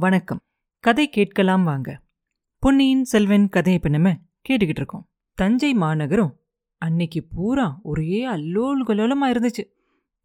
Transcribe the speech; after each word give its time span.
வணக்கம். 0.00 0.38
கதை 0.80 1.08
கேட்கலாம் 1.08 1.64
வாங்க. 1.64 2.00
பொன்னியின் 2.58 3.04
செல்வன் 3.04 3.48
கதையை 3.48 3.80
இப்போ 3.84 3.98
நம்ம 3.98 4.16
கேட்டுக்கிட்டு 4.48 4.76
இருக்கோம். 4.76 5.08
தஞ்சை 5.34 5.74
மாநகரம் 5.74 6.40
அன்னைக்கு 6.78 7.24
பூரா 7.24 7.80
ஒரே 7.82 8.26
அல்லோல் 8.26 8.84
கலோலமா 8.86 9.26
இருந்துச்சு. 9.26 9.64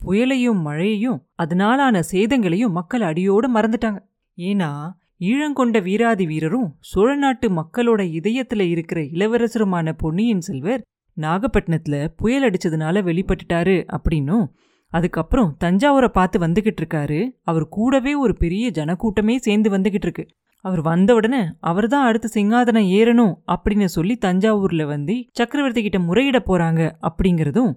புயலையும் 0.05 0.61
மழையையும் 0.61 1.27
அதனாலான 1.43 2.03
சேதங்களையும் 2.11 2.71
மக்கள் 2.71 3.01
அடியோடு 3.01 3.53
மறந்துட்டாங்க. 3.53 3.99
ஏன்னா 4.37 4.91
ஈழங்கொண்ட 5.19 5.81
வீராதி 5.81 6.25
வீரரும் 6.25 6.75
சோழ 6.79 7.15
நாட்டு 7.15 7.49
மக்களோட 7.49 8.01
இதயத்தில் 8.01 8.59
இருக்கிற 8.59 9.01
இளவரசருமான 9.01 9.93
பொன்னியின் 9.97 10.41
செல்வர் 10.41 10.81
நாகப்பட்டினத்தில் 11.13 12.11
புயல் 12.15 12.49
அடிச்சதுனால 12.49 13.01
வெளிப்பட்டுட்டாரு 13.01 13.87
அப்படின்னும் 13.87 14.47
அதுக்கப்புறம் 14.93 15.49
தஞ்சாவூரை 15.63 16.09
பார்த்து 16.17 16.37
வந்துகிட்டு 16.45 16.81
இருக்காரு. 16.81 17.19
அவர் 17.41 17.65
கூடவே 17.75 18.13
ஒரு 18.23 18.33
பெரிய 18.43 18.65
ஜனக்கூட்டமே 18.77 19.35
சேர்ந்து 19.45 19.69
வந்துகிட்டு 19.75 20.07
இருக்கு. 20.07 20.25
அவர் 20.65 20.81
வந்த 20.81 21.11
உடனே 21.13 21.41
அவர் 21.69 21.87
தான் 21.87 22.05
அடுத்து 22.05 22.27
சிங்காதனம் 22.35 22.89
ஏறணும் 22.97 23.33
அப்படின்னு 23.53 23.87
சொல்லி 23.95 24.15
தஞ்சாவூர்ல 24.25 24.83
வந்து 24.85 25.15
சக்கரவர்த்தி 25.31 25.81
கிட்ட 25.81 25.99
முறையிட 25.99 26.39
போறாங்க 26.49 26.81
அப்படிங்கிறதும் 27.07 27.71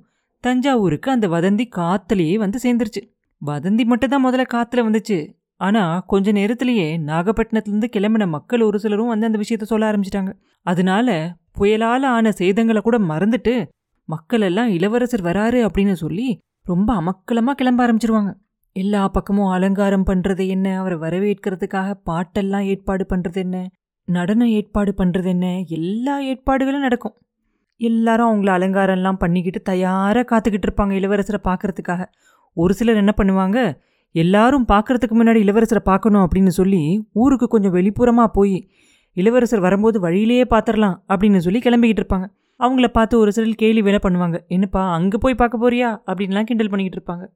தஞ்சாவூருக்கு 0.44 1.10
அந்த 1.10 1.26
வதந்தி 1.28 1.64
காத்துலயே 1.76 2.34
வந்து 2.44 2.58
சேர்ந்துருச்சு. 2.64 3.02
வதந்தி 3.42 3.84
மட்டும் 3.84 4.12
தான் 4.14 4.24
முதல்ல 4.26 4.44
காத்துல 4.54 4.84
வந்துச்சு. 4.88 5.18
ஆனா 5.60 5.82
கொஞ்ச 6.06 6.32
நேரத்திலேயே 6.32 6.86
நாகப்பட்டினத்துலேருந்து 7.08 7.88
கிளம்பின 7.96 8.24
மக்கள் 8.28 8.62
ஒரு 8.62 8.78
சிலரும் 8.78 9.12
வந்து 9.12 9.28
அந்த 9.28 9.38
விஷயத்த 9.42 9.66
சொல்ல 9.72 9.84
ஆரம்பிச்சிட்டாங்க. 9.90 10.32
அதனால 10.66 11.08
புயலால 11.58 12.02
ஆன 12.16 12.32
சேதங்களை 12.40 12.80
கூட 12.86 12.96
மறந்துட்டு 13.10 13.54
மக்கள் 14.08 14.40
எல்லாம் 14.40 14.70
இளவரசர் 14.70 15.26
வராரு 15.28 15.60
அப்படின்னு 15.66 15.96
சொல்லி 16.02 16.28
ரொம்ப 16.66 16.94
அமக்கலமாக 16.94 17.54
கிளம்ப 17.54 17.80
ஆரம்பிச்சிருவாங்க. 17.86 18.30
எல்லா 18.76 19.08
பக்கமும் 19.08 19.48
அலங்காரம் 19.48 20.06
பண்ணுறது 20.06 20.48
என்ன? 20.48 20.66
அவரை 20.80 20.96
வரவேற்கிறதுக்காக 20.98 21.90
பாட்டெல்லாம் 22.10 22.64
ஏற்பாடு 22.64 23.06
பண்ணுறது 23.12 23.36
என்ன? 23.36 23.58
நடனம் 24.08 24.52
ஏற்பாடு 24.58 24.94
பண்ணுறது 24.98 25.24
என்ன? 25.24 25.46
எல்லா 25.68 26.14
ஏற்பாடுகளும் 26.20 26.80
நடக்கும். 26.80 27.14
எல்லாரும் 27.80 28.28
அவங்கள 28.28 28.50
அலங்காரம்லாம் 28.58 29.20
பண்ணிக்கிட்டு 29.22 29.62
தயாராக 29.62 30.24
காத்துக்கிட்டு 30.30 30.66
இருப்பாங்க 30.68 30.94
இளவரசரை 31.00 31.40
பார்க்கறதுக்காக. 31.48 32.02
ஒரு 32.56 32.74
சிலர் 32.74 32.96
என்ன 32.96 33.14
பண்ணுவாங்க? 33.16 33.58
எல்லாரும் 34.14 34.66
பார்க்கறதுக்கு 34.68 35.16
முன்னாடி 35.18 35.40
இளவரசரை 35.44 35.82
பார்க்கணும் 35.84 36.24
அப்படின்னு 36.26 36.52
சொல்லி 36.60 36.82
ஊருக்கு 37.12 37.46
கொஞ்சம் 37.48 37.74
வெளிப்புறமாக 37.74 38.30
போய் 38.32 38.56
இளவரசர் 39.16 39.60
வரும்போது 39.60 40.00
வழியிலேயே 40.00 40.44
பார்த்துடலாம் 40.50 40.96
அப்படின்னு 41.08 41.36
சொல்லி 41.36 41.60
கிளம்பிக்கிட்டு 41.60 42.02
இருப்பாங்க. 42.02 42.26
அவங்கள 42.60 42.86
பார்த்து 42.88 43.18
ஒரு 43.18 43.32
சிலர் 43.32 43.60
கேலி 43.62 43.80
வேலை 43.82 43.98
பண்ணுவாங்க. 44.02 44.38
என்னப்பா 44.48 44.92
அங்கே 44.92 45.18
போய் 45.20 45.34
பார்க்க 45.34 45.64
போறியா? 45.64 45.88
அப்படின்லாம் 46.06 46.42
கிண்டல் 46.42 46.70
பண்ணிக்கிட்டு 46.70 46.98
இருப்பாங்க. 47.00 47.26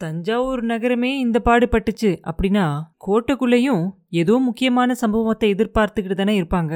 தஞ்சாவூர் 0.00 0.62
நகரமே 0.62 1.18
இந்த 1.18 1.38
பாடுபட்டுச்சு 1.44 2.10
அப்படின்னா 2.30 2.64
கோட்டைக்குள்ளேயும் 3.06 3.84
ஏதோ 4.08 4.38
முக்கியமான 4.38 4.94
சம்பவத்தை 4.94 5.48
எதிர்பார்த்துக்கிட்டு 5.54 6.14
தானே 6.14 6.34
இருப்பாங்க. 6.40 6.74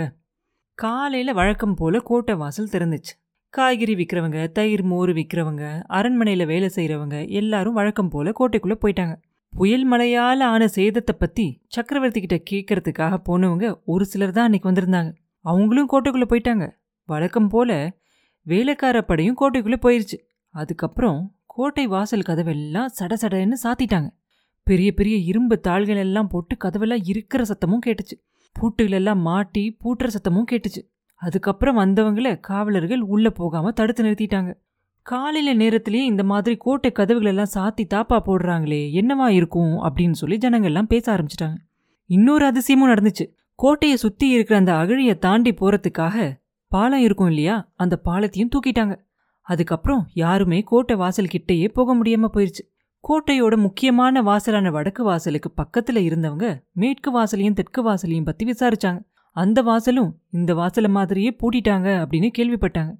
காலையில் 0.74 1.32
வழக்கம் 1.32 1.74
போல் 1.74 1.98
கோட்டை 2.02 2.34
வாசல் 2.34 2.72
திறந்துச்சு. 2.72 3.12
காய்கறி 3.54 3.94
விற்கிறவங்க 3.94 4.40
தயிர் 4.52 4.82
மோர் 4.82 5.10
விற்கிறவங்க 5.10 5.64
அரண்மனையில் 5.86 6.44
வேலை 6.46 6.68
செய்கிறவங்க 6.76 7.28
எல்லாரும் 7.28 7.72
வழக்கம் 7.72 8.08
போல் 8.08 8.36
கோட்டைக்குள்ளே 8.40 8.76
போயிட்டாங்க. 8.84 9.14
புயல் 9.52 9.84
மழையால் 9.84 10.40
ஆன 10.40 10.68
சேதத்தை 10.76 11.14
பற்றி 11.18 11.46
சக்கரவர்த்தி 11.66 12.20
கிட்ட 12.20 12.36
கேட்கறதுக்காக 12.50 13.14
போனவங்க 13.28 13.68
ஒரு 13.84 14.04
சிலர் 14.04 14.36
தான் 14.36 14.44
அன்னைக்கு 14.44 14.70
வந்திருந்தாங்க. 14.70 15.10
அவங்களும் 15.44 15.88
கோட்டைக்குள்ளே 15.92 16.28
போயிட்டாங்க. 16.30 16.66
வழக்கம் 17.10 17.48
போல 17.48 17.98
வேலைக்கார 18.42 19.02
படையும் 19.02 19.36
கோட்டைக்குள்ளே 19.40 19.78
போயிருச்சு. 19.84 20.18
அதுக்கப்புறம் 20.54 21.34
கோட்டை 21.46 21.86
வாசல் 21.86 22.26
கதவெல்லாம் 22.28 22.92
சடசடன்னு 22.98 23.56
சாத்திட்டாங்க. 23.62 24.08
பெரிய 24.66 24.92
பெரிய 24.92 25.16
இரும்பு 25.16 25.60
தாள்கள் 25.60 25.96
எல்லாம் 25.96 26.28
போட்டு 26.28 26.56
கதவெல்லாம் 26.64 27.02
இருக்கிற 27.02 27.44
சத்தமும் 27.44 27.84
கேட்டுச்சு. 27.86 28.16
பூட்டுகளெல்லாம் 28.56 29.20
மாட்டி 29.20 29.76
பூட்டுற 29.82 30.08
சத்தமும் 30.08 30.48
கேட்டுச்சு. 30.50 30.82
அதுக்கப்புறம் 31.14 31.78
வந்தவங்கள 31.78 32.40
காவலர்கள் 32.40 33.00
உள்ளே 33.00 33.30
போகாமல் 33.30 33.72
தடுத்து 33.72 34.02
நிறுத்திட்டாங்க. 34.04 34.52
காலையில் 35.06 35.56
நேரத்திலேயே 35.56 36.04
இந்த 36.04 36.24
மாதிரி 36.24 36.54
கோட்டை 36.56 36.90
கதவுகளெல்லாம் 36.94 37.52
சாத்தி 37.54 37.84
தாப்பா 37.94 38.18
போடுறாங்களே 38.26 38.82
என்னவா 39.00 39.28
இருக்கும் 39.28 39.74
அப்படின்னு 39.82 40.18
சொல்லி 40.22 40.36
ஜனங்கள்லாம் 40.36 40.90
பேச 40.92 41.06
ஆரம்பிச்சிட்டாங்க. 41.14 41.58
இன்னொரு 42.10 42.44
அதிசயமும் 42.50 42.92
நடந்துச்சு. 42.92 43.24
கோட்டையை 43.54 43.96
சுற்றி 43.96 44.28
இருக்கிற 44.28 44.58
அந்த 44.58 44.72
அகழியை 44.72 45.14
தாண்டி 45.18 45.50
போகிறதுக்காக 45.50 46.16
பாலம் 46.70 47.00
இருக்கும் 47.00 47.26
இல்லையா? 47.26 47.72
அந்த 47.76 48.00
பாலத்தையும் 48.04 48.48
தூக்கிட்டாங்க. 48.48 48.96
அதுக்கப்புறம் 49.40 50.06
யாருமே 50.14 50.60
கோட்டை 50.60 50.96
வாசல் 50.96 51.28
கிட்டேயே 51.32 51.68
போக 51.68 51.94
முடியாம 51.94 52.28
போயிருச்சு. 52.34 52.64
கோட்டையோட 53.08 53.56
முக்கியமான 53.56 54.22
வாசலான 54.22 54.70
வடக்கு 54.70 55.04
வாசலுக்கு 55.04 55.52
பக்கத்துல 55.56 55.94
இருந்தவங்க 55.94 56.58
மேற்கு 56.72 57.20
வாசலையும் 57.20 57.52
தெற்கு 57.52 57.82
வாசலையும் 57.84 58.24
பத்தி 58.24 58.44
விசாரிச்சாங்க. 58.44 59.02
அந்த 59.32 59.62
வாசலும் 59.62 60.12
இந்த 60.30 60.54
வாசல 60.54 60.88
மாதிரியே 60.88 61.36
பூட்டிட்டாங்க 61.42 61.88
அப்படின்னு 62.02 62.30
கேள்விப்பட்டாங்க. 62.38 62.92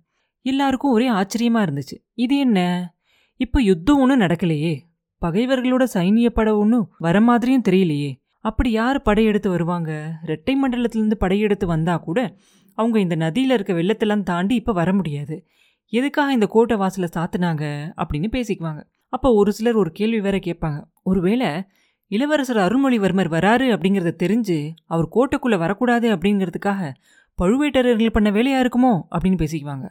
எல்லாருக்கும் 0.42 0.90
ஒரே 0.90 1.10
ஆச்சரியமா 1.10 1.58
இருந்துச்சு. 1.58 1.96
இது 2.14 2.38
என்ன? 2.38 2.60
இப்ப 3.36 3.62
யுத்தம் 3.62 4.00
ஒன்றும் 4.00 4.20
நடக்கலையே. 4.20 4.78
பகைவர்களோட 5.20 5.86
சைனிய 5.94 6.28
படம் 6.28 6.58
ஒன்றும் 6.58 6.92
வர 6.98 7.20
மாதிரியும் 7.20 7.62
தெரியலையே. 7.68 8.12
அப்படி 8.40 8.70
யார் 8.70 9.02
படையெடுத்து 9.02 9.50
வருவாங்க? 9.50 10.18
ரெட்டை 10.26 10.54
மண்டலத்திலிருந்து 10.64 11.14
படையெடுத்து 11.14 11.66
வந்தா 11.66 11.96
கூட 11.96 12.36
அவங்க 12.80 12.98
இந்த 13.00 13.16
நதியில் 13.24 13.54
இருக்க 13.56 13.72
வெள்ளத்தெல்லாம் 13.72 14.28
தாண்டி 14.30 14.54
இப்போ 14.54 14.72
வர 14.72 14.90
முடியாது. 14.92 15.36
எதுக்காக 15.92 16.32
இந்த 16.32 16.46
கோட்டை 16.46 16.76
வாசலை 16.76 17.08
சாத்துனாங்க 17.16 17.64
அப்படின்னு 18.02 18.28
பேசிக்குவாங்க. 18.36 18.80
அப்போ 19.12 19.28
ஒரு 19.32 19.52
சிலர் 19.52 19.80
ஒரு 19.82 19.90
கேள்வி 19.90 20.20
வேற 20.20 20.36
கேட்பாங்க. 20.36 20.78
ஒருவேளை 21.02 21.48
இளவரசர் 22.10 22.60
அருள்மொழிவர்மர் 22.66 23.32
வராரு 23.36 23.66
அப்படிங்கிறத 23.74 24.12
தெரிஞ்சு 24.22 24.58
அவர் 24.86 25.08
கோட்டைக்குள்ளே 25.14 25.58
வரக்கூடாது 25.58 26.06
அப்படிங்கிறதுக்காக 26.16 26.92
பழுவேட்டரர்கள் 27.38 28.14
பண்ண 28.16 28.30
வேலையாக 28.30 28.64
இருக்குமோ 28.64 28.92
அப்படின்னு 29.14 29.40
பேசிக்குவாங்க. 29.42 29.86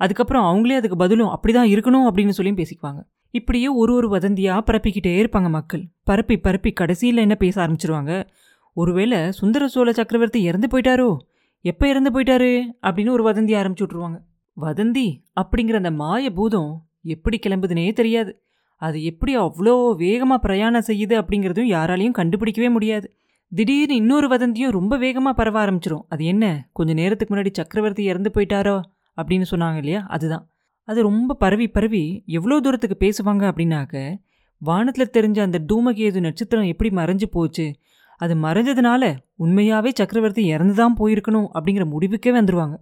அதுக்கப்புறம் 0.00 0.46
அவங்களே 0.50 0.76
அதுக்கு 0.80 0.96
பதிலும் 0.96 1.32
அப்படிதான் 1.34 1.70
இருக்கணும் 1.72 2.06
அப்படின்னு 2.08 2.36
சொல்லியும் 2.38 2.60
பேசிக்குவாங்க. 2.60 3.00
இப்படியே 3.30 3.68
ஒரு 3.82 3.92
ஒரு 3.94 4.08
வதந்தியாக 4.16 4.62
பரப்பிக்கிட்டே 4.70 5.14
இருப்பாங்க 5.22 5.48
மக்கள். 5.48 5.82
பரப்பி 6.04 6.36
பரப்பி 6.36 6.72
கடைசியில் 6.72 7.16
என்ன 7.16 7.34
பேச 7.34 7.56
ஆரம்பிச்சிருவாங்க? 7.64 8.12
ஒருவேளை 8.76 9.18
சுந்தர 9.32 9.68
சோழ 9.68 9.92
சக்கரவர்த்தி 9.92 10.42
இறந்து 10.42 10.68
போயிட்டாரோ? 10.72 11.10
எப்போ 11.64 11.88
இறந்து 11.88 12.10
போயிட்டாரு? 12.10 12.50
அப்படின்னு 12.82 13.10
ஒரு 13.10 13.32
வதந்தி 13.32 13.52
ஆரம்பிச்சு 13.60 13.82
விட்ருவாங்க 13.84 14.18
வதந்தி 14.56 15.06
அப்படிங்கிற 15.40 15.74
அந்த 15.74 15.90
மாய 15.90 16.30
பூதம் 16.30 16.72
எப்படி 17.02 17.38
கிளம்புதுனே 17.46 17.92
தெரியாது. 17.92 18.32
அது 18.76 19.04
எப்படி 19.04 19.38
அவ்வளோ 19.38 19.96
வேகமாக 19.96 20.40
பிரயாணம் 20.40 20.86
செய்யுது 20.86 21.14
அப்படிங்கிறதும் 21.20 21.70
யாராலையும் 21.74 22.16
கண்டுபிடிக்கவே 22.18 22.70
முடியாது. 22.70 23.06
திடீர்னு 23.52 23.94
இன்னொரு 23.94 24.28
வதந்தியும் 24.28 24.70
ரொம்ப 24.70 24.96
வேகமாக 24.96 25.36
பரவ 25.36 25.56
ஆரம்பிச்சிரும். 25.64 26.04
அது 26.08 26.24
என்ன? 26.24 26.68
கொஞ்ச 26.72 26.92
நேரத்துக்கு 26.92 27.34
முன்னாடி 27.34 27.52
சக்கரவர்த்தி 27.52 28.04
இறந்து 28.04 28.30
போயிட்டாரோ? 28.34 28.76
அப்படின்னு 29.16 29.46
சொன்னாங்க 29.50 29.76
இல்லையா? 29.76 30.06
அதுதான். 30.08 30.44
அது 30.88 31.02
ரொம்ப 31.02 31.34
பரவி 31.34 31.68
பரவி 31.68 32.04
எவ்வளோ 32.26 32.60
தூரத்துக்கு 32.60 32.96
பேசுவாங்க 33.06 33.44
அப்படின்னாக்க 33.50 34.16
வானத்தில் 34.62 35.12
தெரிஞ்ச 35.12 35.38
அந்த 35.40 35.58
தூமகேது 35.68 36.20
நட்சத்திரம் 36.20 36.64
எப்படி 36.64 36.90
மறைஞ்சு 36.94 37.26
போச்சு? 37.30 37.66
அது 38.16 38.34
மறைஞ்சதுனால 38.34 39.16
உண்மையாவே 39.38 39.90
சக்கரவர்த்தி 39.94 40.54
இறந்துதான் 40.54 40.94
போயிருக்கணும் 40.98 41.46
அப்படிங்கிற 41.54 41.84
முடிவுக்கே 41.84 42.26
வந்துருவாங்க. 42.26 42.76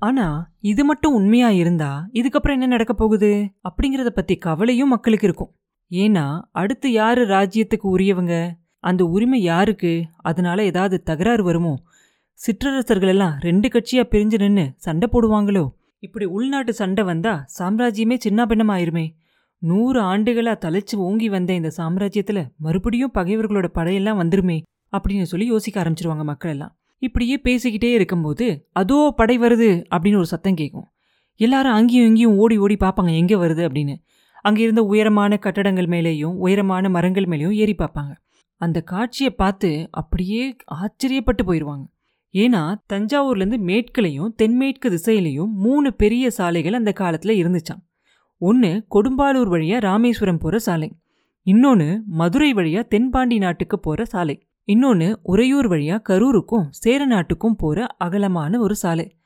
ஆனா 0.00 0.52
இது 0.60 0.84
மட்டும் 0.84 1.14
உண்மையா 1.14 1.50
இருந்தா 1.50 2.08
இதுக்கப்புறம் 2.12 2.50
என்ன 2.50 2.66
நடக்க 2.66 2.94
போகுது 2.94 3.48
அப்படிங்கறத 3.68 4.06
பத்தி 4.06 4.36
கவலையும் 4.36 4.88
மக்களுக்கு 4.88 5.26
இருக்கும். 5.26 5.54
ஏன்னா 5.90 6.40
அடுத்து 6.52 6.92
யாரு 6.92 7.26
ராஜ்யத்துக்கு 7.26 7.82
உரியவங்க? 7.82 8.56
அந்த 8.78 9.04
உரிமை 9.04 9.42
யாருக்கு? 9.42 10.04
அதனால 10.16 10.64
ஏதாவது 10.64 11.02
தகராறு 11.02 11.44
வருமோ? 11.44 11.82
சிற்றரசர்கள் 12.32 13.08
எல்லாம் 13.08 13.38
ரெண்டு 13.40 13.68
கட்சியா 13.68 14.02
பிரிஞ்சு 14.10 14.38
நின்று 14.38 14.72
சண்டை 14.76 15.08
போடுவாங்களோ? 15.12 15.68
இப்படி 15.98 16.24
உள்நாட்டு 16.24 16.72
சண்டை 16.72 17.04
வந்தா 17.04 17.44
சாம்ராஜ்யமே 17.58 18.16
சின்ன 18.16 18.46
பின்னமாயிருமே 18.46 19.08
நூறு 19.58 20.02
ஆண்டுகளா 20.02 20.54
தலைச்சு 20.58 20.96
ஓங்கி 20.96 21.28
வந்த 21.28 21.52
இந்த 21.52 21.70
சாம்ராஜ்யத்துல 21.76 22.48
மறுபடியும் 22.56 23.10
பகைவர்களோட 23.14 23.68
படையெல்லாம் 23.74 24.20
வந்துருமே. 24.22 24.62
அப்படின்னு 24.92 25.22
சொல்லி 25.22 25.46
யோசிக்க 25.46 25.82
ஆரம்பிச்சிருவாங்க 25.82 26.24
மக்கள் 26.24 26.50
எல்லாம் 26.50 26.76
இப்படியே 26.98 27.40
பேசிக்கிட்டே 27.44 27.90
இருக்கும்போது 27.92 28.68
அதோ 28.72 29.12
படை 29.16 29.38
வருது 29.38 29.84
அப்படின்னு 29.90 30.14
ஒரு 30.14 30.26
சத்தம் 30.26 30.54
கேட்கும். 30.54 30.88
எல்லாரும் 31.36 31.72
அங்கேயும் 31.72 32.06
இங்கேயும் 32.06 32.36
ஓடி 32.36 32.56
ஓடி 32.58 32.76
பார்ப்பாங்க 32.80 33.16
எங்கே 33.16 33.34
வருது? 33.34 33.62
அப்படின்னு. 33.68 33.94
அங்கே 34.44 34.62
இருந்த 34.62 34.82
உயரமான 34.82 35.36
கட்டடங்கள் 35.36 35.86
மேலேயும் 35.86 36.36
உயரமான 36.36 36.88
மரங்கள் 36.88 37.24
மேலேயும் 37.24 37.50
ஏறி 37.50 37.74
பார்ப்பாங்க. 37.78 38.12
அந்த 38.56 38.80
காட்சியை 38.80 39.30
பார்த்து 39.30 39.88
அப்படியே 39.90 40.56
ஆச்சரியப்பட்டு 40.74 41.42
போயிடுவாங்க. 41.46 41.84
ஏன்னா 42.34 42.62
தஞ்சாவூர்லேருந்து 42.92 43.58
மேற்குலையும் 43.60 44.30
தென்மேற்கு 44.36 44.90
திசையிலையும் 44.90 45.50
மூணு 45.54 45.94
பெரிய 45.94 46.30
சாலைகள் 46.30 46.72
அந்த 46.72 46.92
காலத்தில் 46.92 47.40
இருந்துச்சாம். 47.42 47.82
ஒன்று 48.36 48.86
கொடும்பாலூர் 48.94 49.48
வழியாக 49.48 49.86
ராமேஸ்வரம் 49.86 50.38
போகிற 50.38 50.58
சாலை. 50.58 50.90
இன்னொன்று 51.42 52.02
மதுரை 52.06 52.52
வழியாக 52.52 52.86
தென்பாண்டி 52.88 53.38
நாட்டுக்கு 53.38 53.80
போகிற 53.80 54.04
சாலை. 54.04 54.36
இன்னொன்று 54.64 55.18
உறையூர் 55.22 55.68
வழியாக 55.68 56.14
கரூருக்கும் 56.14 56.66
சேர 56.70 57.06
நாட்டுக்கும் 57.06 57.56
அகலமான 57.96 58.58
ஒரு 58.58 58.74
சாலை. 58.74 59.16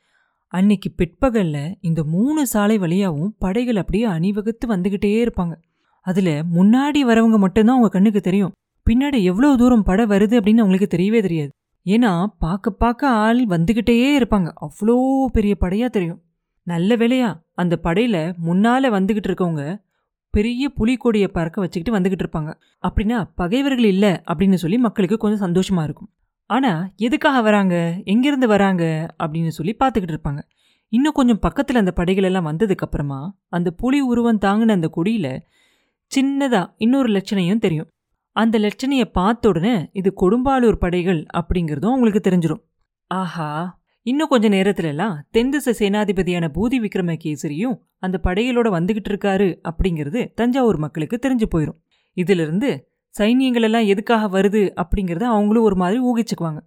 அன்னைக்கு 0.47 0.91
பிற்பகலில் 0.91 1.77
இந்த 1.81 2.03
மூணு 2.03 2.47
சாலை 2.47 2.77
வழியாகவும் 2.77 3.35
படைகள் 3.39 3.75
அப்படியே 3.75 4.03
அணிவகுத்து 4.03 4.75
வந்துக்கிட்டே 4.75 5.27
இருப்பாங்க. 5.27 5.53
அதில் 6.01 6.43
முன்னாடி 6.55 6.99
வரவங்க 7.03 7.37
மட்டும்தான் 7.37 7.75
அவங்க 7.75 7.93
கண்ணுக்கு 7.93 8.21
தெரியும். 8.21 8.51
பின்னாடி 8.89 9.23
எவ்வளோ 9.23 9.55
தூரம் 9.55 9.83
படை 9.83 10.05
வருது 10.05 10.37
அப்படின்னு 10.37 10.57
அவங்களுக்கு 10.57 10.97
தெரியவே 10.97 11.21
தெரியாது. 11.21 11.49
ஏன்னா 11.85 12.25
பார்க்க 12.39 12.69
பார்க்க 12.69 13.09
ஆள் 13.09 13.45
வந்துக்கிட்டே 13.45 14.17
இருப்பாங்க. 14.19 14.51
அவ்வளோ 14.61 15.25
பெரிய 15.25 15.55
படையாக 15.55 15.91
தெரியும். 15.91 16.21
நல்ல 16.63 16.95
வேலையா 16.95 17.39
அந்த 17.53 17.77
படையில் 17.77 18.33
முன்னால 18.45 18.89
வந்துக்கிட்டு 18.89 19.27
இருக்கவங்க 19.27 19.85
பெரிய 20.29 20.71
புலிக்கொடியை 20.79 21.27
பறக்க 21.27 21.61
வச்சுக்கிட்டு 21.61 21.99
வந்துகிட்டு 21.99 22.25
இருப்பாங்க. 22.25 22.53
அப்படின்னா 22.87 23.29
பகைவர்கள் 23.35 23.83
இல்லை 23.83 24.09
அப்படின்னு 24.09 24.53
சொல்லி 24.53 24.77
மக்களுக்கு 24.77 25.17
கொஞ்சம் 25.17 25.51
சந்தோஷமா 25.51 25.83
இருக்கும். 25.83 26.09
ஆனா 26.45 26.89
எதுக்காக 26.95 27.41
வராங்க? 27.41 28.01
எங்கிருந்து 28.03 28.47
வராங்க? 28.47 29.15
அப்படின்னு 29.23 29.47
சொல்லி 29.47 29.75
பார்த்துக்கிட்டு 29.79 30.17
இருப்பாங்க. 30.17 30.41
இன்னும் 30.89 31.11
கொஞ்சம் 31.11 31.39
பக்கத்தில் 31.39 31.75
அந்த 31.75 31.91
படைகள் 31.91 32.23
எல்லாம் 32.23 32.45
வந்ததுக்கு 32.45 32.75
அப்புறமா 32.75 33.35
அந்த 33.47 33.71
புலி 33.71 34.01
உருவம் 34.01 34.39
தாங்கின 34.39 34.71
அந்த 34.71 34.89
கொடியில 34.95 35.39
சின்னதா 36.15 36.73
இன்னொரு 36.77 37.13
லட்சணையும் 37.13 37.57
தெரியும். 37.57 37.89
அந்த 38.31 38.59
லட்சணையை 38.59 39.05
பார்த்த 39.05 39.49
உடனே 39.49 39.89
இது 39.91 40.13
கொடும்பாலூர் 40.21 40.75
படைகள் 40.75 41.25
அப்படிங்கிறதும் 41.33 41.85
அவங்களுக்கு 41.85 42.29
தெரிஞ்சிடும் 42.29 42.63
ஆஹா 43.07 43.79
இன்னும் 44.07 44.27
கொஞ்ச 44.27 44.49
நேரத்துலலாம் 44.49 45.15
தென்திசை 45.31 45.73
சேனாதிபதியான 45.79 46.45
பூதி 46.53 46.77
விக்ரமகேசரியும் 46.77 47.79
அந்த 47.99 48.19
படைகளோட 48.23 48.67
வந்துகிட்டு 48.67 49.09
இருக்காரு 49.09 49.59
அப்படிங்கிறது 49.63 50.33
தஞ்சாவூர் 50.33 50.77
மக்களுக்கு 50.77 51.19
தெரிஞ்சு 51.21 51.43
போயிடும் 51.55 51.77
இதிலிருந்து 52.13 52.89
சைனியங்கள் 53.19 53.61
எல்லாம் 53.61 53.85
எதுக்காக 53.85 54.41
வருது 54.41 54.71
அப்படிங்கிறத 54.81 55.23
அவங்களும் 55.23 55.63
ஒரு 55.63 55.75
மாதிரி 55.75 55.99
ஊகிச்சுக்குவாங்க. 56.01 56.57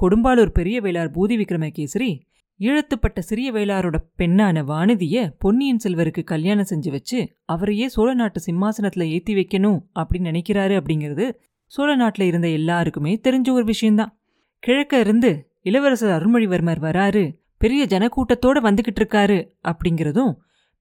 கொடும்பாலூர் 0.00 0.46
பெரிய 0.46 0.80
வேளார் 0.80 1.10
பூதி 1.14 1.36
விக்ரமகேசரி 1.36 2.20
இழுத்துப்பட்ட 2.60 3.18
சிறிய 3.18 3.52
வேளாரோட 3.52 3.94
பெண்ணான 4.18 4.62
வானதிய 4.62 5.30
பொன்னியின் 5.38 5.78
செல்வருக்கு 5.84 6.24
கல்யாணம் 6.24 6.66
செஞ்சு 6.70 6.90
வச்சு 6.90 7.36
அவரையே 7.44 7.88
சோழ 7.88 8.14
நாட்டு 8.14 8.40
சிம்மாசனத்தில் 8.40 9.10
ஏற்றி 9.10 9.34
வைக்கணும் 9.34 9.80
அப்படின்னு 9.98 10.28
நினைக்கிறாரு 10.30 10.82
அப்படிங்கிறது 10.82 11.32
சோழ 11.66 11.94
நாட்டில் 11.94 12.26
இருந்த 12.26 12.48
எல்லாருக்குமே 12.48 13.20
தெரிஞ்ச 13.28 13.50
ஒரு 13.50 13.64
விஷயந்தான் 13.64 14.18
கிழக்க 14.58 14.98
இருந்து 14.98 15.49
இளவரசர் 15.66 16.14
அருள்மொழிவர்மர் 16.16 16.80
வராரு. 16.86 17.24
பெரிய 17.58 17.82
ஜனக்கூட்டத்தோட 17.86 18.58
வந்துகிட்டு 18.66 19.00
இருக்காரு 19.02 19.38
அப்படிங்கிறதும் 19.68 20.32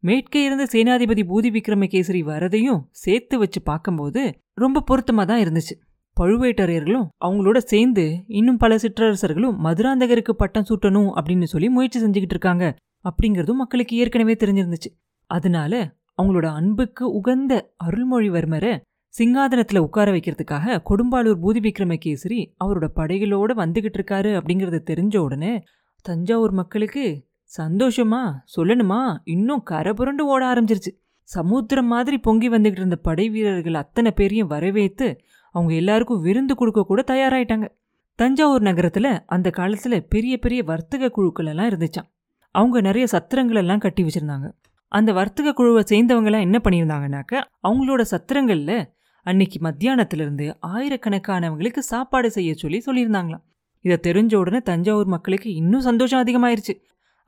மேற்கே 0.03 0.43
இருந்த 0.43 0.65
சேனாதிபதி 0.71 1.23
பூதி 1.31 1.49
விக்ரமகேசரி 1.55 2.21
வரதையும் 2.23 2.81
சேர்த்து 2.91 3.37
வச்சு 3.39 3.61
பார்க்கும்போது 3.61 4.21
ரொம்ப 4.53 4.81
பொருத்தமாக 4.81 5.25
தான் 5.27 5.41
இருந்துச்சு. 5.45 5.75
பழுவேட்டரையர்களும் 6.17 7.07
அவங்களோட 7.25 7.57
சேர்ந்து 7.57 8.05
இன்னும் 8.27 8.57
பல 8.57 8.75
சிற்றரசர்களும் 8.75 9.57
மதுராந்தகருக்கு 9.65 10.33
பட்டம் 10.37 10.67
சூட்டணும் 10.69 11.11
அப்படின்னு 11.17 11.43
சொல்லி 11.43 11.69
முயற்சி 11.69 11.99
செஞ்சுக்கிட்டு 11.99 12.35
இருக்காங்க 12.37 12.65
அப்படிங்கிறதும் 13.09 13.61
மக்களுக்கு 13.63 13.97
ஏற்கனவே 13.97 14.33
தெரிஞ்சிருந்துச்சு. 14.33 14.89
அதனால 15.29 15.73
அவங்களோட 16.21 16.47
அன்புக்கு 16.59 17.11
உகந்த 17.11 17.53
அருள்மொழிவர்மரை 17.83 18.73
சிங்காதனத்தில் 19.17 19.77
உட்கார 19.77 20.11
வைக்கிறதுக்காக 20.11 20.81
கொடும்பாளூர் 20.89 21.39
பூதி 21.43 21.59
விக்ரமகேசரி 21.59 22.55
அவரோட 22.65 22.87
படைகளோட 22.95 23.51
வந்துகிட்டு 23.57 23.99
இருக்காரு 23.99 24.29
அப்படிங்கிறது 24.39 24.79
தெரிஞ்ச 24.89 25.17
உடனே 25.17 25.63
தஞ்சாவூர் 26.01 26.51
மக்களுக்கு 26.51 27.27
சந்தோஷமா? 27.57 28.21
சொல்லணுமா? 28.55 29.17
இன்னும் 29.23 29.63
கரபுரண்டு 29.69 30.19
ஓட 30.19 30.53
ஆரம்பிச்சிருச்சு. 30.53 30.91
சமுத்திரம் 31.23 31.85
மாதிரி 31.85 32.17
பொங்கி 32.17 32.49
வந்துகிட்டு 32.49 32.79
இருந்த 32.81 32.95
படை 32.95 33.29
வீரர்கள் 33.29 33.73
அத்தனை 33.73 34.11
பேரையும் 34.11 34.49
வரவேத்து 34.49 35.17
அவங்க 35.51 35.73
எல்லாருக்கும் 35.73 36.21
விருந்து 36.21 36.55
கொடுக்க 36.55 36.83
கூட 36.83 37.03
தயாராயிட்டாங்க. 37.07 37.67
தஞ்சாவூர் 38.15 38.61
நகரத்தில் 38.61 39.25
அந்த 39.25 39.49
காலத்தில் 39.49 40.07
பெரிய 40.07 40.37
பெரிய 40.37 40.63
வர்த்தக 40.63 41.09
குழுக்கள் 41.09 41.45
எல்லாம் 41.45 41.69
இருந்துச்சாம். 41.69 42.09
அவங்க 42.51 42.81
நிறைய 42.81 43.07
சத்திரங்களெல்லாம் 43.11 43.79
கட்டி 43.79 44.03
வச்சிருந்தாங்க. 44.03 44.51
அந்த 44.87 45.13
வர்த்தக 45.13 45.53
குழுவை 45.53 45.83
சேர்ந்தவங்கெல்லாம் 45.89 46.39
என்ன 46.39 46.61
பண்ணியிருந்தாங்கனாக்க 46.63 47.41
அவங்களோட 47.67 48.01
சத்திரங்களில் 48.01 48.89
அன்னைக்கு 49.29 49.57
மத்தியானத்திலிருந்து 49.67 50.45
ஆயிரக்கணக்கானவங்களுக்கு 50.73 51.81
சாப்பாடு 51.91 52.29
செய்ய 52.31 52.51
சொல்லி 52.53 52.79
சொல்லியிருந்தாங்களாம். 52.85 53.43
இதை 53.85 53.97
தெரிஞ்ச 54.07 54.33
உடனே 54.35 54.59
தஞ்சாவூர் 54.61 55.09
மக்களுக்கு 55.15 55.49
இன்னும் 55.61 55.85
சந்தோஷம் 55.89 56.21
அதிகமாயிருச்சு. 56.23 56.73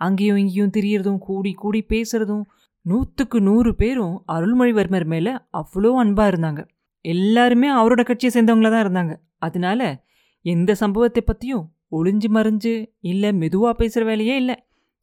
அங்கேயும் 0.01 0.39
இங்கேயும் 0.43 0.73
திரியறதும் 0.77 1.19
கூடி 1.27 1.51
கூடி 1.53 1.81
பேசுறதும் 1.89 2.45
நூற்றுக்கு 2.85 3.37
நூறு 3.41 3.71
பேரும் 3.75 4.15
அருள்மொழிவர்மர் 4.27 5.05
மேலே 5.05 5.33
அவ்வளோ 5.59 5.91
அன்பாக 6.03 6.31
இருந்தாங்க. 6.31 6.61
எல்லாருமே 7.05 7.67
அவரோட 7.79 8.01
கட்சியை 8.03 8.31
சேர்ந்தவங்கள 8.35 8.69
தான் 8.73 8.85
இருந்தாங்க. 8.85 9.13
அதனால 9.37 9.81
எந்த 10.45 10.71
சம்பவத்தை 10.75 11.21
பற்றியும் 11.23 11.65
ஒளிஞ்சு 11.97 12.29
மறைஞ்சு 12.37 12.73
இல்லை 13.11 13.29
மெதுவாக 13.33 13.73
பேசுகிற 13.73 14.03
வேலையே 14.05 14.35
இல்லை. 14.41 14.55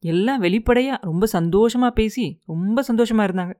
எல்லாம் 0.03 0.43
வெளிப்படையாக 0.45 0.99
ரொம்ப 1.09 1.25
சந்தோஷமாக 1.37 1.93
பேசி 1.93 2.25
ரொம்ப 2.45 2.81
சந்தோஷமாக 2.81 3.27
இருந்தாங்க. 3.29 3.53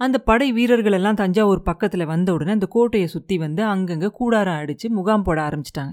அந்த 0.00 0.16
படை 0.18 0.52
வீரர்கள் 0.52 0.92
எல்லாம் 0.92 1.14
தஞ்சாவூர் 1.14 1.62
பக்கத்தில் 1.62 2.04
வந்த 2.06 2.32
உடனே 2.32 2.50
அந்த 2.50 2.66
கோட்டையை 2.66 3.08
சுற்றி 3.08 3.38
வந்து 3.38 3.62
அங்கங்கே 3.64 4.08
கூடாரம் 4.08 4.54
அடித்து 4.54 4.90
முகாம் 4.90 5.22
போட 5.22 5.38
ஆரம்பிச்சிட்டாங்க. 5.48 5.92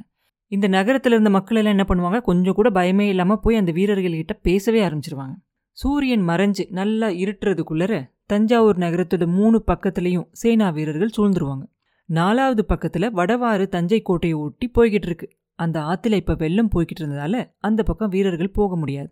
இந்த 0.52 0.68
நகரத்தில் 0.68 1.12
இருந்த 1.12 1.30
மக்கள் 1.30 1.58
எல்லாம் 1.58 1.76
என்ன 1.78 1.86
பண்ணுவாங்க? 1.90 2.20
கொஞ்சம் 2.22 2.54
கூட 2.54 2.70
பயமே 2.70 3.06
இல்லாமல் 3.08 3.40
போய் 3.40 3.56
அந்த 3.56 3.72
வீரர்கள்கிட்ட 3.72 4.36
பேசவே 4.42 4.82
ஆரம்பிச்சிருவாங்க. 4.88 5.36
சூரியன் 5.78 6.28
மறைஞ்சு 6.30 6.66
நல்லா 6.70 7.08
இருட்டுறதுக்குள்ளர 7.08 7.94
தஞ்சாவூர் 8.26 8.78
நகரத்தோட 8.78 9.26
மூணு 9.40 9.58
பக்கத்துலேயும் 9.72 10.28
சேனா 10.32 10.70
வீரர்கள் 10.70 11.16
சூழ்ந்துருவாங்க. 11.18 11.66
நாலாவது 12.10 12.66
பக்கத்தில் 12.66 13.14
வடவாறு 13.14 13.66
தஞ்சை 13.68 14.02
கோட்டையை 14.02 14.38
ஒட்டி 14.38 14.68
போய்கிட்டு 14.68 15.08
இருக்கு. 15.10 15.28
அந்த 15.60 15.78
ஆற்றுல 15.82 16.16
இப்போ 16.16 16.34
வெள்ளம் 16.34 16.72
போய்கிட்டு 16.74 17.02
இருந்ததால 17.04 17.36
அந்த 17.60 17.84
பக்கம் 17.84 18.10
வீரர்கள் 18.10 18.56
போக 18.60 18.76
முடியாது. 18.76 19.10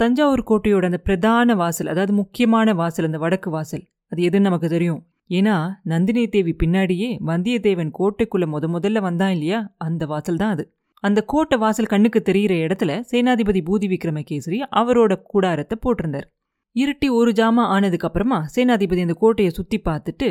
தஞ்சாவூர் 0.00 0.48
கோட்டையோட 0.50 0.84
அந்த 0.84 0.98
பிரதான 0.98 1.54
வாசல் 1.54 1.86
அதாவது 1.86 2.12
முக்கியமான 2.12 2.74
வாசல் 2.74 3.04
அந்த 3.04 3.18
வடக்கு 3.18 3.50
வாசல் 3.50 3.84
அது 4.14 4.22
எதுன்னு 4.28 4.48
நமக்கு 4.48 4.68
தெரியும். 4.68 5.02
ஏன்னா 5.30 5.56
நந்தினி 5.82 6.22
தேவி 6.28 6.52
பின்னாடியே 6.62 7.10
வந்தியத்தேவன் 7.26 7.92
கோட்டைக்குள்ள 7.98 8.46
முத 8.54 8.64
முதல்ல 8.74 8.98
வந்தான் 9.00 9.30
இல்லையா? 9.30 9.74
அந்த 9.78 10.06
வாசல் 10.06 10.36
தான் 10.36 10.50
அது. 10.50 10.64
அந்த 11.02 11.20
கோட்டை 11.22 11.56
வாசல் 11.58 11.90
கண்ணுக்கு 11.92 12.20
தெரிகிற 12.22 12.54
இடத்துல 12.66 12.92
சேனாதிபதி 13.10 13.60
பூதி 13.68 13.86
விக்ரமகேசரி 13.92 14.58
அவரோட 14.80 15.12
கூடாரத்தை 15.22 15.76
போட்டிருந்தார். 15.84 16.28
இருட்டி 16.76 17.08
ஒரு 17.10 17.30
ஜாமா 17.30 17.64
ஆனதுக்கு 17.74 18.06
அப்புறமா 18.06 18.38
சேனாதிபதி 18.54 19.00
அந்த 19.00 19.14
கோட்டையை 19.14 19.52
சுத்தி 19.52 19.78
பார்த்துட்டு 19.84 20.28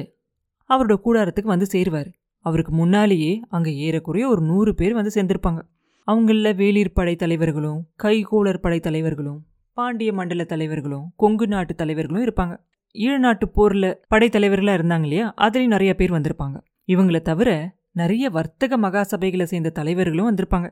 அவரோட 0.69 0.95
கூடாரத்துக்கு 1.05 1.53
வந்து 1.53 1.67
சேருவார். 1.73 2.09
அவருக்கு 2.45 2.71
முன்னாலேயே 2.71 3.33
அங்கே 3.49 3.71
ஏறக்குறைய 3.77 4.27
ஒரு 4.27 4.41
நூறு 4.41 4.71
பேர் 4.75 4.93
வந்து 4.93 5.13
சேர்ந்திருப்பாங்க. 5.15 5.61
அவங்களில் 6.07 6.57
வேளிர் 6.61 6.93
படை 6.93 7.15
தலைவர்களும் 7.15 7.81
கைகோளர் 8.03 8.63
படை 8.63 8.79
தலைவர்களும் 8.79 9.39
பாண்டிய 9.77 10.13
மண்டல 10.13 10.43
தலைவர்களும் 10.43 11.05
கொங்கு 11.15 11.45
நாட்டு 11.47 11.73
தலைவர்களும் 11.75 12.25
இருப்பாங்க. 12.25 12.55
ஈழநாட்டு 12.93 13.45
போரில் 13.45 13.99
படைத்தலைவர்களாக 14.09 14.77
இருந்தாங்க 14.77 15.01
இல்லையா? 15.01 15.33
அதுலேயும் 15.37 15.67
நிறைய 15.67 15.95
பேர் 15.95 16.11
வந்திருப்பாங்க. 16.11 16.61
இவங்கள 16.87 17.21
தவிர 17.21 17.75
நிறைய 17.91 18.29
வர்த்தக 18.29 18.77
மகாசபைகளை 18.77 19.43
சேர்ந்த 19.43 19.69
தலைவர்களும் 19.69 20.35
வந்திருப்பாங்க. 20.35 20.69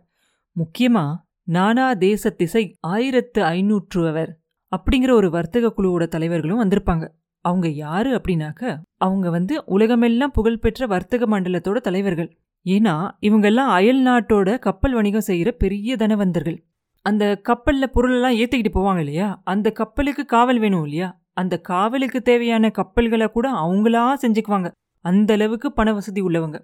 முக்கியமாக 0.52 1.24
நானா 1.44 1.94
தேச 1.94 2.30
திசை 2.30 2.78
ஆயிரத்து 2.80 3.44
ஐநூற்றுவர் 3.44 4.28
அப்படிங்கிற 4.76 5.12
ஒரு 5.12 5.30
வர்த்தக 5.30 5.74
குழுவோட 5.78 6.08
தலைவர்களும் 6.08 6.64
வந்திருப்பாங்க. 6.64 7.08
அவங்க 7.40 7.68
யாரு 7.68 8.16
அப்படின்னாக்க 8.16 8.78
அவங்க 8.98 9.30
வந்து 9.30 9.64
உலகமெல்லாம் 9.66 10.32
புகழ்பெற்ற 10.32 10.88
வர்த்தக 10.88 11.26
மண்டலத்தோட 11.26 11.76
தலைவர்கள். 11.76 12.38
ஏன்னா 12.66 13.12
இவங்கெல்லாம் 13.22 13.72
அயல் 13.78 14.06
நாட்டோட 14.06 14.60
கப்பல் 14.60 14.94
வணிகம் 14.94 15.22
செய்கிற 15.22 15.52
பெரிய 15.52 15.96
தனவந்தர்கள். 15.96 16.58
அந்த 17.02 17.36
கப்பலில் 17.36 17.92
பொருளெல்லாம் 17.92 18.36
ஏற்றிக்கிட்டு 18.36 18.72
போவாங்க 18.74 18.98
இல்லையா? 18.98 19.42
அந்த 19.44 19.72
கப்பலுக்கு 19.72 20.26
காவல் 20.26 20.60
வேணும் 20.60 20.84
இல்லையா? 20.84 21.21
அந்த 21.42 21.56
காவலுக்கு 21.62 22.20
தேவையான 22.22 22.70
கப்பல்களை 22.70 23.28
கூட 23.28 23.48
அவங்களா 23.52 24.06
செஞ்சுக்குவாங்க. 24.22 24.72
அந்த 25.06 25.34
அளவுக்கு 25.34 25.68
பண 25.72 25.94
வசதி 25.94 26.22
உள்ளவங்க. 26.22 26.58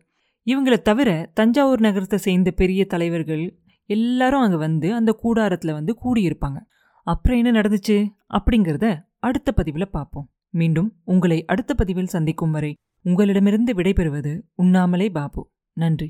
இவங்களை 0.46 0.78
தவிர 0.82 1.10
தஞ்சாவூர் 1.34 1.80
நகரத்தை 1.80 2.20
சேர்ந்த 2.20 2.52
பெரிய 2.52 2.82
தலைவர்கள் 2.86 3.46
எல்லாரும் 3.86 4.42
அங்கே 4.42 4.56
வந்து 4.56 4.88
அந்த 4.94 5.12
கூடாரத்தில் 5.12 5.74
வந்து 5.74 5.94
கூடியிருப்பாங்க. 6.04 6.60
அப்புறம் 7.04 7.44
என்ன 7.44 7.62
நடந்துச்சு? 7.62 7.98
அப்படிங்கிறத 8.30 8.88
அடுத்த 9.20 9.52
பதிவில் 9.52 9.90
பார்ப்போம். 9.90 10.30
மீண்டும் 10.50 10.90
உங்களை 11.04 11.46
அடுத்த 11.46 11.74
பதிவில் 11.74 12.14
சந்திக்கும் 12.16 12.52
வரை 12.52 12.72
உங்களிடமிருந்து 13.02 13.74
விடைபெறுவது 13.74 14.32
உண்ணாமலே 14.56 15.10
பாபு. 15.10 15.42
நன்றி. 15.74 16.10